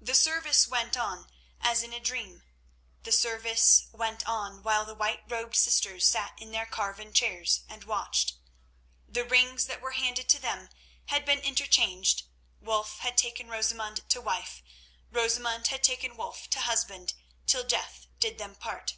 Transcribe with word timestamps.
The 0.00 0.14
service 0.14 0.66
went 0.66 0.96
on—as 0.96 1.82
in 1.82 1.92
a 1.92 2.00
dream, 2.00 2.44
the 3.02 3.12
service 3.12 3.88
went 3.92 4.26
on, 4.26 4.62
while 4.62 4.86
the 4.86 4.94
white 4.94 5.22
robed 5.28 5.54
sisters 5.54 6.06
sat 6.08 6.32
in 6.40 6.50
their 6.50 6.64
carven 6.64 7.12
chairs 7.12 7.60
and 7.68 7.84
watched. 7.84 8.36
The 9.06 9.22
rings 9.22 9.66
that 9.66 9.82
were 9.82 9.90
handed 9.90 10.30
to 10.30 10.40
them 10.40 10.70
had 11.08 11.26
been 11.26 11.40
interchanged; 11.40 12.22
Wulf 12.58 13.00
had 13.00 13.18
taken 13.18 13.50
Rosamund 13.50 14.08
to 14.08 14.20
wife, 14.22 14.62
Rosamund 15.10 15.66
had 15.66 15.84
taken 15.84 16.16
Wulf 16.16 16.48
to 16.48 16.60
husband, 16.60 17.12
till 17.46 17.62
death 17.62 18.06
did 18.18 18.38
them 18.38 18.54
part. 18.54 18.94